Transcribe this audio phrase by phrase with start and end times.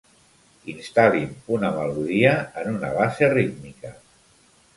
[0.71, 3.95] Instal·lin una melodia en una base rítmica.